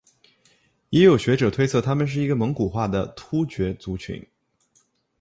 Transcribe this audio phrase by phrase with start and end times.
[0.89, 4.27] 也有学者推测他们是一个蒙古化的突厥族群。